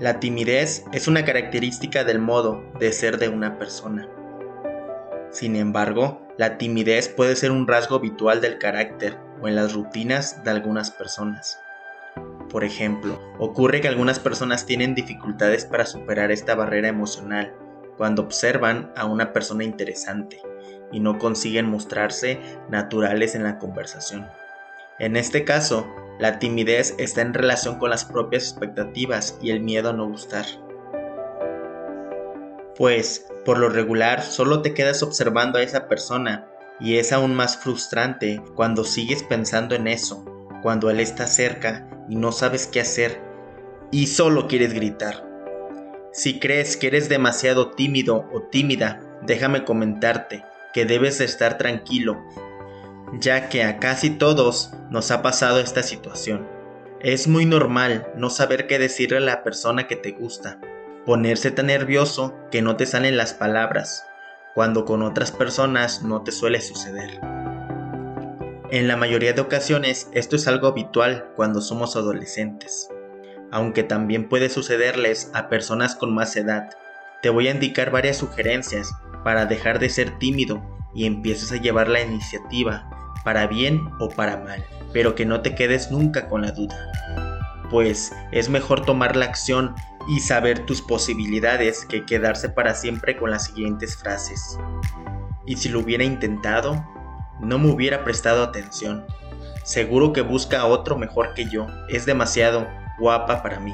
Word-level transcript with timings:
La 0.00 0.18
timidez 0.18 0.84
es 0.92 1.06
una 1.06 1.24
característica 1.24 2.02
del 2.02 2.18
modo 2.18 2.64
de 2.80 2.92
ser 2.92 3.18
de 3.18 3.28
una 3.28 3.58
persona. 3.60 4.08
Sin 5.30 5.54
embargo, 5.54 6.20
la 6.36 6.58
timidez 6.58 7.08
puede 7.08 7.36
ser 7.36 7.52
un 7.52 7.68
rasgo 7.68 7.94
habitual 7.94 8.40
del 8.40 8.58
carácter 8.58 9.16
o 9.40 9.46
en 9.46 9.54
las 9.54 9.72
rutinas 9.72 10.42
de 10.42 10.50
algunas 10.50 10.90
personas. 10.90 11.60
Por 12.50 12.64
ejemplo, 12.64 13.20
ocurre 13.38 13.80
que 13.80 13.86
algunas 13.86 14.18
personas 14.18 14.66
tienen 14.66 14.96
dificultades 14.96 15.64
para 15.64 15.86
superar 15.86 16.32
esta 16.32 16.56
barrera 16.56 16.88
emocional 16.88 17.54
cuando 17.96 18.22
observan 18.22 18.92
a 18.96 19.06
una 19.06 19.32
persona 19.32 19.62
interesante 19.62 20.42
y 20.90 20.98
no 20.98 21.18
consiguen 21.18 21.66
mostrarse 21.66 22.40
naturales 22.68 23.36
en 23.36 23.44
la 23.44 23.60
conversación. 23.60 24.26
En 24.98 25.16
este 25.16 25.44
caso, 25.44 25.86
la 26.18 26.38
timidez 26.38 26.94
está 26.98 27.22
en 27.22 27.34
relación 27.34 27.78
con 27.78 27.90
las 27.90 28.04
propias 28.04 28.44
expectativas 28.44 29.38
y 29.42 29.50
el 29.50 29.60
miedo 29.60 29.90
a 29.90 29.92
no 29.92 30.08
gustar. 30.08 30.46
Pues, 32.76 33.26
por 33.44 33.58
lo 33.58 33.68
regular, 33.68 34.22
solo 34.22 34.62
te 34.62 34.74
quedas 34.74 35.02
observando 35.02 35.58
a 35.58 35.62
esa 35.62 35.88
persona 35.88 36.46
y 36.80 36.96
es 36.96 37.12
aún 37.12 37.34
más 37.34 37.56
frustrante 37.56 38.42
cuando 38.54 38.84
sigues 38.84 39.22
pensando 39.22 39.74
en 39.74 39.86
eso, 39.86 40.24
cuando 40.62 40.90
él 40.90 41.00
está 41.00 41.26
cerca 41.26 41.88
y 42.08 42.16
no 42.16 42.32
sabes 42.32 42.66
qué 42.66 42.80
hacer 42.80 43.20
y 43.90 44.06
solo 44.08 44.48
quieres 44.48 44.72
gritar. 44.72 45.24
Si 46.12 46.38
crees 46.38 46.76
que 46.76 46.88
eres 46.88 47.08
demasiado 47.08 47.72
tímido 47.72 48.28
o 48.32 48.42
tímida, 48.42 49.00
déjame 49.22 49.64
comentarte 49.64 50.44
que 50.72 50.84
debes 50.84 51.20
estar 51.20 51.58
tranquilo, 51.58 52.24
ya 53.20 53.48
que 53.48 53.64
a 53.64 53.78
casi 53.78 54.10
todos 54.10 54.72
nos 54.90 55.10
ha 55.10 55.22
pasado 55.22 55.60
esta 55.60 55.82
situación. 55.82 56.48
Es 57.00 57.28
muy 57.28 57.46
normal 57.46 58.08
no 58.16 58.30
saber 58.30 58.66
qué 58.66 58.78
decirle 58.78 59.18
a 59.18 59.20
la 59.20 59.44
persona 59.44 59.86
que 59.86 59.96
te 59.96 60.12
gusta, 60.12 60.58
ponerse 61.04 61.50
tan 61.50 61.66
nervioso 61.66 62.34
que 62.50 62.62
no 62.62 62.76
te 62.76 62.86
salen 62.86 63.16
las 63.16 63.34
palabras, 63.34 64.06
cuando 64.54 64.84
con 64.84 65.02
otras 65.02 65.32
personas 65.32 66.02
no 66.02 66.22
te 66.22 66.32
suele 66.32 66.60
suceder. 66.60 67.20
En 68.70 68.88
la 68.88 68.96
mayoría 68.96 69.34
de 69.34 69.42
ocasiones 69.42 70.08
esto 70.12 70.36
es 70.36 70.48
algo 70.48 70.66
habitual 70.66 71.30
cuando 71.36 71.60
somos 71.60 71.96
adolescentes, 71.96 72.88
aunque 73.50 73.82
también 73.82 74.28
puede 74.28 74.48
sucederles 74.48 75.30
a 75.34 75.48
personas 75.48 75.94
con 75.94 76.14
más 76.14 76.34
edad. 76.36 76.70
Te 77.20 77.28
voy 77.28 77.48
a 77.48 77.52
indicar 77.52 77.90
varias 77.90 78.16
sugerencias 78.16 78.92
para 79.22 79.46
dejar 79.46 79.78
de 79.78 79.90
ser 79.90 80.18
tímido 80.18 80.62
y 80.94 81.06
empieces 81.06 81.52
a 81.52 81.56
llevar 81.56 81.88
la 81.88 82.00
iniciativa, 82.00 82.88
para 83.24 83.46
bien 83.46 83.90
o 83.98 84.08
para 84.08 84.36
mal, 84.36 84.64
pero 84.92 85.14
que 85.14 85.24
no 85.26 85.40
te 85.40 85.54
quedes 85.54 85.90
nunca 85.90 86.28
con 86.28 86.42
la 86.42 86.52
duda. 86.52 86.76
Pues 87.70 88.12
es 88.30 88.48
mejor 88.48 88.84
tomar 88.84 89.16
la 89.16 89.24
acción 89.24 89.74
y 90.08 90.20
saber 90.20 90.66
tus 90.66 90.82
posibilidades 90.82 91.84
que 91.86 92.04
quedarse 92.04 92.48
para 92.48 92.74
siempre 92.74 93.16
con 93.16 93.30
las 93.30 93.46
siguientes 93.46 93.96
frases. 93.96 94.58
¿Y 95.46 95.56
si 95.56 95.68
lo 95.68 95.80
hubiera 95.80 96.04
intentado? 96.04 96.84
No 97.40 97.58
me 97.58 97.70
hubiera 97.70 98.04
prestado 98.04 98.42
atención. 98.42 99.04
Seguro 99.64 100.12
que 100.12 100.20
busca 100.20 100.60
a 100.60 100.66
otro 100.66 100.96
mejor 100.96 101.34
que 101.34 101.46
yo. 101.46 101.66
Es 101.88 102.06
demasiado 102.06 102.68
guapa 102.98 103.42
para 103.42 103.58
mí. 103.60 103.72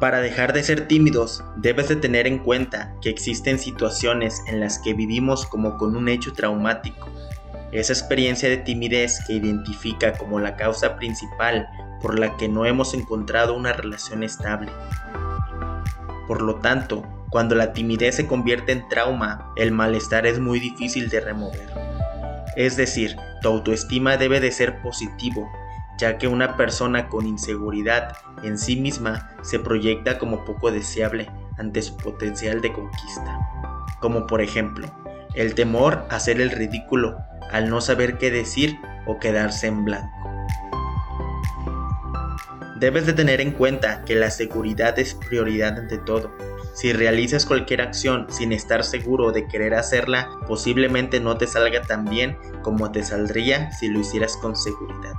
Para 0.00 0.22
dejar 0.22 0.54
de 0.54 0.62
ser 0.62 0.88
tímidos, 0.88 1.44
debes 1.56 1.90
de 1.90 1.96
tener 1.96 2.26
en 2.26 2.38
cuenta 2.38 2.94
que 3.02 3.10
existen 3.10 3.58
situaciones 3.58 4.42
en 4.46 4.58
las 4.58 4.78
que 4.78 4.94
vivimos 4.94 5.44
como 5.44 5.76
con 5.76 5.94
un 5.94 6.08
hecho 6.08 6.32
traumático. 6.32 7.10
Esa 7.70 7.92
experiencia 7.92 8.48
de 8.48 8.56
timidez 8.56 9.20
que 9.26 9.34
identifica 9.34 10.14
como 10.14 10.40
la 10.40 10.56
causa 10.56 10.96
principal 10.96 11.68
por 12.00 12.18
la 12.18 12.34
que 12.38 12.48
no 12.48 12.64
hemos 12.64 12.94
encontrado 12.94 13.54
una 13.54 13.74
relación 13.74 14.22
estable. 14.22 14.72
Por 16.26 16.40
lo 16.40 16.54
tanto, 16.56 17.06
cuando 17.28 17.54
la 17.54 17.74
timidez 17.74 18.16
se 18.16 18.26
convierte 18.26 18.72
en 18.72 18.88
trauma, 18.88 19.52
el 19.56 19.70
malestar 19.70 20.26
es 20.26 20.40
muy 20.40 20.60
difícil 20.60 21.10
de 21.10 21.20
remover. 21.20 21.68
Es 22.56 22.78
decir, 22.78 23.16
tu 23.42 23.48
autoestima 23.48 24.16
debe 24.16 24.40
de 24.40 24.50
ser 24.50 24.80
positivo, 24.80 25.52
ya 26.00 26.18
que 26.18 26.26
una 26.26 26.56
persona 26.56 27.08
con 27.08 27.26
inseguridad 27.26 28.16
en 28.42 28.58
sí 28.58 28.76
misma 28.76 29.36
se 29.42 29.58
proyecta 29.58 30.18
como 30.18 30.44
poco 30.44 30.72
deseable 30.72 31.30
ante 31.58 31.82
su 31.82 31.96
potencial 31.96 32.60
de 32.60 32.72
conquista. 32.72 33.38
Como 34.00 34.26
por 34.26 34.40
ejemplo, 34.40 34.88
el 35.34 35.54
temor 35.54 36.06
a 36.08 36.16
hacer 36.16 36.40
el 36.40 36.50
ridículo 36.50 37.18
al 37.52 37.68
no 37.68 37.80
saber 37.80 38.16
qué 38.16 38.30
decir 38.30 38.78
o 39.06 39.18
quedarse 39.18 39.66
en 39.66 39.84
blanco. 39.84 40.16
Debes 42.78 43.04
de 43.04 43.12
tener 43.12 43.42
en 43.42 43.52
cuenta 43.52 44.04
que 44.06 44.14
la 44.14 44.30
seguridad 44.30 44.98
es 44.98 45.14
prioridad 45.14 45.78
ante 45.78 45.98
todo 45.98 46.32
si 46.72 46.92
realizas 46.92 47.46
cualquier 47.46 47.82
acción 47.82 48.26
sin 48.30 48.52
estar 48.52 48.84
seguro 48.84 49.32
de 49.32 49.46
querer 49.46 49.74
hacerla, 49.74 50.30
posiblemente 50.46 51.20
no 51.20 51.36
te 51.36 51.46
salga 51.46 51.82
tan 51.82 52.04
bien 52.04 52.38
como 52.62 52.92
te 52.92 53.02
saldría 53.02 53.72
si 53.72 53.88
lo 53.88 54.00
hicieras 54.00 54.36
con 54.36 54.56
seguridad. 54.56 55.14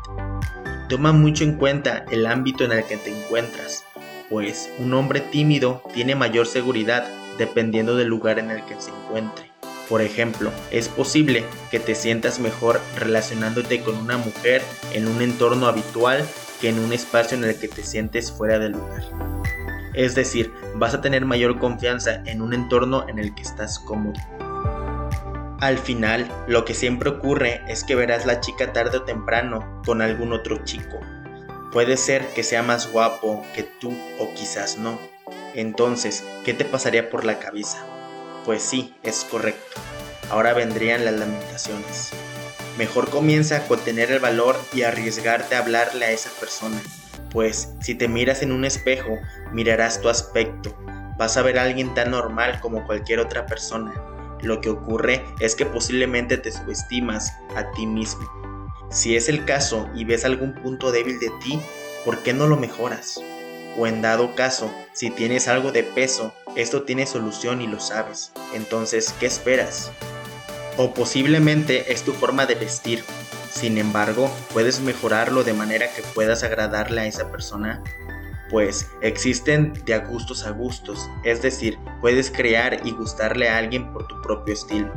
Toma 0.92 1.14
mucho 1.14 1.46
en 1.46 1.54
cuenta 1.54 2.04
el 2.12 2.26
ámbito 2.26 2.66
en 2.66 2.74
el 2.74 2.84
que 2.84 2.98
te 2.98 3.18
encuentras, 3.18 3.86
pues 4.30 4.70
un 4.78 4.94
hombre 4.94 5.22
tímido 5.22 5.82
tiene 5.94 6.16
mayor 6.16 6.46
seguridad 6.46 7.08
dependiendo 7.38 7.96
del 7.96 8.10
lugar 8.10 8.40
en 8.40 8.52
el 8.52 8.62
que 8.66 8.76
se 8.78 8.90
encuentre. 8.90 9.50
Por 9.88 10.02
ejemplo, 10.02 10.52
es 10.70 10.90
posible 10.90 11.46
que 11.72 11.80
te 11.80 11.96
sientas 11.96 12.42
mejor 12.42 12.82
relacionándote 13.00 13.80
con 13.80 13.96
una 13.96 14.18
mujer 14.18 14.62
en 14.92 15.08
un 15.08 15.22
entorno 15.22 15.68
habitual 15.68 16.28
que 16.60 16.68
en 16.68 16.78
un 16.78 16.92
espacio 16.92 17.38
en 17.38 17.46
el 17.46 17.56
que 17.56 17.70
te 17.70 17.84
sientes 17.84 18.30
fuera 18.30 18.60
del 18.60 18.74
lugar. 18.74 19.04
Es 19.94 20.14
decir, 20.14 20.52
vas 20.76 20.94
a 20.94 21.00
tener 21.00 21.24
mayor 21.24 21.58
confianza 21.58 22.22
en 22.26 22.42
un 22.42 22.54
entorno 22.54 23.08
en 23.08 23.18
el 23.18 23.34
que 23.34 23.44
estás 23.44 23.80
cómodo. 23.80 24.20
Al 25.62 25.78
final, 25.78 26.30
lo 26.48 26.66
que 26.66 26.74
siempre 26.74 27.10
ocurre 27.10 27.62
es 27.68 27.84
que 27.84 27.96
verás 27.96 28.26
la 28.26 28.42
chica 28.42 28.74
tarde 28.74 28.98
o 28.98 29.04
temprano 29.04 29.82
con 29.86 30.02
algún 30.02 30.34
otro 30.34 30.64
chico. 30.66 31.00
Puede 31.72 31.96
ser 31.96 32.28
que 32.34 32.44
sea 32.44 32.64
más 32.64 32.92
guapo 32.92 33.46
que 33.56 33.64
tú 33.64 33.96
o 34.20 34.34
quizás 34.34 34.78
no. 34.78 35.00
Entonces, 35.56 36.26
¿qué 36.44 36.54
te 36.54 36.66
pasaría 36.66 37.10
por 37.10 37.24
la 37.24 37.40
cabeza? 37.40 37.86
Pues 38.44 38.62
sí, 38.62 38.94
es 39.04 39.26
correcto. 39.30 39.80
Ahora 40.30 40.54
vendrían 40.54 41.06
las 41.06 41.14
lamentaciones. 41.14 42.12
Mejor 42.78 43.10
comienza 43.10 43.58
a 43.58 43.68
contener 43.68 44.12
el 44.12 44.20
valor 44.20 44.60
y 44.74 44.82
arriesgarte 44.82 45.56
a 45.56 45.60
hablarle 45.60 46.06
a 46.06 46.12
esa 46.12 46.32
persona 46.32 46.82
pues 47.32 47.74
si 47.80 47.96
te 47.96 48.08
miras 48.08 48.42
en 48.42 48.52
un 48.52 48.66
espejo, 48.66 49.18
mirarás 49.52 50.02
tu 50.02 50.10
aspecto. 50.10 50.76
Vas 51.18 51.38
a 51.38 51.42
ver 51.42 51.60
a 51.60 51.64
alguien 51.64 51.94
tan 51.94 52.12
normal 52.12 52.60
como 52.62 52.86
cualquier 52.86 53.20
otra 53.20 53.46
persona. 53.46 53.94
Lo 54.42 54.62
que 54.62 54.70
ocurre 54.70 55.26
es 55.40 55.56
que 55.56 55.66
posiblemente 55.66 56.38
te 56.38 56.52
subestimas 56.52 57.34
a 57.56 57.72
ti 57.72 57.86
mismo. 57.86 58.30
Si 58.90 59.16
es 59.16 59.30
el 59.30 59.46
caso 59.46 59.90
y 59.96 60.04
ves 60.04 60.26
algún 60.26 60.54
punto 60.54 60.92
débil 60.92 61.20
de 61.20 61.32
ti, 61.42 61.60
¿por 62.04 62.20
qué 62.20 62.34
no 62.34 62.48
lo 62.48 62.58
mejoras? 62.58 63.22
O 63.78 63.88
en 63.88 64.02
dado 64.02 64.36
caso, 64.36 64.74
si 64.94 65.10
tienes 65.10 65.48
algo 65.48 65.72
de 65.72 65.84
peso, 65.84 66.34
esto 66.56 66.84
tiene 66.84 67.06
solución 67.06 67.62
y 67.62 67.68
lo 67.68 67.80
sabes. 67.80 68.34
Entonces, 68.54 69.14
¿qué 69.20 69.28
esperas? 69.28 69.92
O 70.78 70.94
posiblemente 70.94 71.94
es 71.94 72.04
tu 72.04 72.12
forma 72.12 72.46
de 72.46 72.56
vestir, 72.56 73.04
sin 73.52 73.78
embargo, 73.78 74.32
puedes 74.54 74.80
mejorarlo 74.80 75.44
de 75.44 75.54
manera 75.54 75.94
que 75.94 76.02
puedas 76.02 76.44
agradarle 76.44 77.02
a 77.02 77.06
esa 77.06 77.30
persona. 77.32 77.84
Pues 78.52 78.90
existen 79.02 79.74
de 79.86 79.94
a 79.94 80.00
gustos 80.00 80.46
a 80.46 80.52
gustos, 80.52 81.10
es 81.24 81.42
decir, 81.42 81.80
puedes 82.02 82.30
crear 82.30 82.86
y 82.86 82.92
gustarle 82.92 83.48
a 83.48 83.58
alguien 83.58 83.92
por 83.94 84.08
tu 84.08 84.22
propio 84.22 84.54
estilo. 84.54 84.92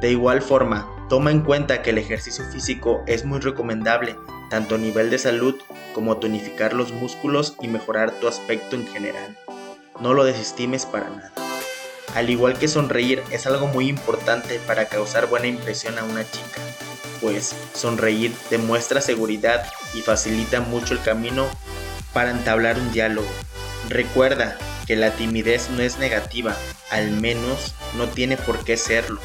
De 0.00 0.10
igual 0.10 0.42
forma, 0.42 0.88
toma 1.08 1.30
en 1.30 1.42
cuenta 1.42 1.82
que 1.82 1.90
el 1.90 1.98
ejercicio 1.98 2.44
físico 2.46 3.04
es 3.06 3.24
muy 3.24 3.38
recomendable, 3.38 4.16
tanto 4.50 4.74
a 4.74 4.78
nivel 4.78 5.08
de 5.08 5.18
salud 5.18 5.54
como 5.94 6.16
tonificar 6.16 6.74
los 6.74 6.92
músculos 6.92 7.54
y 7.62 7.68
mejorar 7.68 8.10
tu 8.10 8.26
aspecto 8.26 8.74
en 8.74 8.88
general. 8.88 9.38
No 10.00 10.12
lo 10.12 10.24
desestimes 10.24 10.84
para 10.84 11.08
nada. 11.08 11.32
Al 12.16 12.28
igual 12.28 12.58
que 12.58 12.66
sonreír 12.66 13.22
es 13.30 13.46
algo 13.46 13.68
muy 13.68 13.88
importante 13.88 14.58
para 14.66 14.86
causar 14.86 15.28
buena 15.28 15.46
impresión 15.46 15.96
a 15.98 16.04
una 16.04 16.28
chica 16.28 16.60
pues 17.22 17.54
sonreír 17.72 18.32
demuestra 18.50 19.00
seguridad 19.00 19.64
y 19.94 20.00
facilita 20.00 20.60
mucho 20.60 20.92
el 20.92 21.00
camino 21.02 21.48
para 22.12 22.30
entablar 22.30 22.78
un 22.78 22.92
diálogo. 22.92 23.30
Recuerda 23.88 24.56
que 24.86 24.96
la 24.96 25.10
timidez 25.12 25.70
no 25.70 25.82
es 25.82 25.98
negativa, 25.98 26.56
al 26.90 27.10
menos 27.10 27.74
no 27.96 28.08
tiene 28.08 28.36
por 28.36 28.64
qué 28.64 28.76
serlo. 28.76 29.20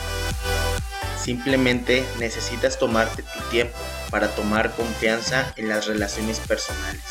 Simplemente 1.21 2.05
necesitas 2.19 2.79
tomarte 2.79 3.23
tu 3.23 3.39
tiempo 3.49 3.77
para 4.09 4.29
tomar 4.29 4.73
confianza 4.75 5.53
en 5.57 5.67
las 5.67 5.85
relaciones 5.87 6.39
personales. 6.39 7.03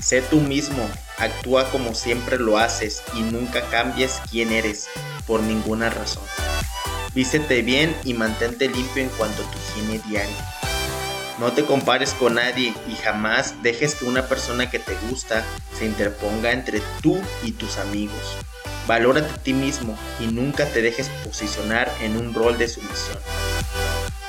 Sé 0.00 0.22
tú 0.22 0.40
mismo, 0.40 0.88
actúa 1.18 1.70
como 1.70 1.94
siempre 1.94 2.38
lo 2.38 2.58
haces 2.58 3.02
y 3.14 3.20
nunca 3.20 3.62
cambies 3.70 4.20
quién 4.30 4.52
eres 4.52 4.88
por 5.26 5.42
ninguna 5.42 5.90
razón. 5.90 6.24
Vístete 7.14 7.62
bien 7.62 7.96
y 8.04 8.14
mantente 8.14 8.68
limpio 8.68 9.02
en 9.02 9.08
cuanto 9.10 9.42
a 9.42 9.50
tu 9.50 9.58
higiene 9.58 10.00
diaria. 10.08 10.59
No 11.40 11.52
te 11.52 11.64
compares 11.64 12.12
con 12.12 12.34
nadie 12.34 12.74
y 12.86 12.94
jamás 12.96 13.62
dejes 13.62 13.94
que 13.94 14.04
una 14.04 14.28
persona 14.28 14.68
que 14.70 14.78
te 14.78 14.94
gusta 15.08 15.42
se 15.76 15.86
interponga 15.86 16.52
entre 16.52 16.82
tú 17.00 17.18
y 17.42 17.52
tus 17.52 17.78
amigos. 17.78 18.36
Valórate 18.86 19.32
a 19.32 19.42
ti 19.42 19.54
mismo 19.54 19.98
y 20.20 20.26
nunca 20.26 20.66
te 20.66 20.82
dejes 20.82 21.08
posicionar 21.24 21.90
en 22.02 22.18
un 22.18 22.34
rol 22.34 22.58
de 22.58 22.68
sumisión. 22.68 23.16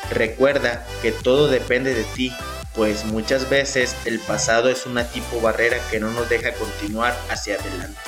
Recuerda 0.10 0.88
que 1.02 1.12
todo 1.12 1.50
depende 1.50 1.94
de 1.94 2.06
ti, 2.16 2.34
pues 2.76 3.04
muchas 3.04 3.50
veces 3.50 3.94
el 4.06 4.20
pasado 4.20 4.70
es 4.70 4.86
una 4.86 5.04
tipo 5.04 5.42
barrera 5.42 5.80
que 5.92 6.00
no 6.00 6.12
nos 6.12 6.30
deja 6.30 6.54
continuar 6.54 7.14
hacia 7.30 7.56
adelante, 7.56 8.00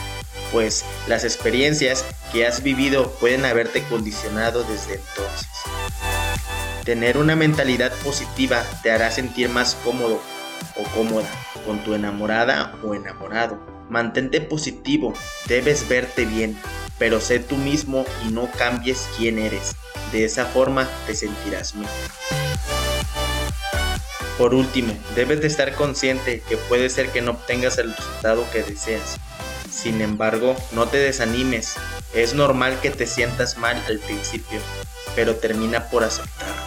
pues 0.54 0.86
las 1.08 1.26
experiencias 1.26 2.06
que 2.32 2.48
has 2.48 2.64
vivido 2.64 3.12
pueden 3.20 3.44
haberte 3.44 3.84
condicionado 3.84 4.64
desde 4.64 4.94
entonces. 4.94 5.50
Tener 6.84 7.18
una 7.18 7.38
mentalidad 7.38 7.94
positiva 8.04 8.62
te 8.82 8.92
hará 8.92 9.10
sentir 9.10 9.48
más 9.48 9.76
cómodo 9.86 10.20
o 10.76 10.84
cómoda 10.94 11.30
con 11.66 11.82
tu 11.82 11.94
enamorada 11.94 12.76
o 12.84 12.94
enamorado. 12.94 13.58
Mantente 13.90 14.42
positivo, 14.42 15.14
debes 15.48 15.88
verte 15.88 16.26
bien, 16.26 16.60
pero 17.00 17.22
sé 17.22 17.40
tú 17.40 17.56
mismo 17.56 18.06
y 18.28 18.34
no 18.34 18.52
cambies 18.52 19.08
quién 19.18 19.40
eres. 19.40 19.78
De 20.12 20.26
esa 20.26 20.46
forma 20.46 20.90
te 21.08 21.16
sentirás 21.16 21.74
mejor. 21.74 21.96
Por 24.38 24.54
último, 24.54 24.94
debes 25.16 25.40
de 25.40 25.48
estar 25.48 25.76
consciente 25.76 26.44
que 26.50 26.58
puede 26.58 26.90
ser 26.90 27.12
que 27.12 27.22
no 27.22 27.32
obtengas 27.32 27.78
el 27.78 27.96
resultado 27.96 28.46
que 28.52 28.62
deseas. 28.62 29.16
Sin 29.72 30.02
embargo, 30.02 30.54
no 30.74 30.90
te 30.90 30.98
desanimes. 30.98 31.76
Es 32.14 32.34
normal 32.34 32.78
que 32.82 32.90
te 32.90 33.08
sientas 33.08 33.58
mal 33.58 33.82
al 33.88 34.00
principio, 34.00 34.60
pero 35.16 35.38
termina 35.38 35.86
por 35.86 36.04
aceptarlo 36.04 36.63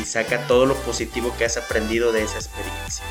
y 0.00 0.04
saca 0.04 0.46
todo 0.46 0.66
lo 0.66 0.74
positivo 0.74 1.34
que 1.36 1.44
has 1.44 1.56
aprendido 1.56 2.12
de 2.12 2.22
esa 2.22 2.38
experiencia. 2.38 3.04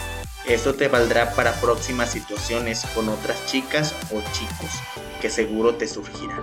Esto 0.45 0.75
te 0.75 0.87
valdrá 0.87 1.33
para 1.33 1.59
próximas 1.59 2.11
situaciones 2.11 2.85
con 2.95 3.09
otras 3.09 3.45
chicas 3.47 3.93
o 4.11 4.21
chicos 4.31 4.71
que 5.19 5.29
seguro 5.29 5.75
te 5.75 5.87
surgirán, 5.87 6.41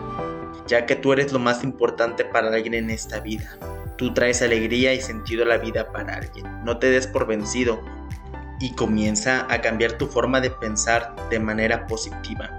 ya 0.66 0.84
que 0.84 0.96
tú 0.96 1.12
eres 1.12 1.32
lo 1.32 1.38
más 1.38 1.64
importante 1.64 2.24
para 2.24 2.48
alguien 2.48 2.74
en 2.74 2.90
esta 2.90 3.20
vida. 3.20 3.58
Tú 3.96 4.12
traes 4.12 4.42
alegría 4.42 4.92
y 4.92 5.00
sentido 5.00 5.44
a 5.44 5.46
la 5.46 5.58
vida 5.58 5.90
para 5.92 6.16
alguien. 6.16 6.46
No 6.64 6.78
te 6.78 6.90
des 6.90 7.06
por 7.06 7.26
vencido 7.26 7.82
y 8.60 8.74
comienza 8.74 9.46
a 9.48 9.60
cambiar 9.60 9.92
tu 9.92 10.06
forma 10.06 10.40
de 10.40 10.50
pensar 10.50 11.14
de 11.30 11.38
manera 11.38 11.86
positiva. 11.86 12.50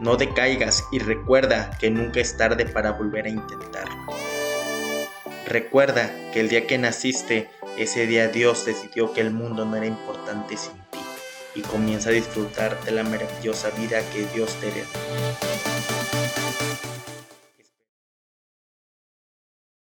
No 0.00 0.16
decaigas 0.16 0.84
y 0.92 1.00
recuerda 1.00 1.70
que 1.78 1.90
nunca 1.90 2.20
es 2.20 2.36
tarde 2.36 2.66
para 2.66 2.92
volver 2.92 3.26
a 3.26 3.30
intentarlo. 3.30 4.33
Recuerda 5.46 6.10
que 6.32 6.40
el 6.40 6.48
día 6.48 6.66
que 6.66 6.78
naciste, 6.78 7.48
ese 7.76 8.06
día 8.06 8.28
Dios 8.28 8.64
decidió 8.64 9.12
que 9.12 9.20
el 9.20 9.30
mundo 9.30 9.64
no 9.64 9.76
era 9.76 9.86
importante 9.86 10.56
sin 10.56 10.72
ti 10.90 10.98
y 11.54 11.60
comienza 11.60 12.08
a 12.08 12.12
disfrutar 12.12 12.82
de 12.84 12.92
la 12.92 13.04
maravillosa 13.04 13.70
vida 13.70 14.00
que 14.12 14.26
Dios 14.34 14.54
te 14.60 14.68
heredó. 14.68 15.43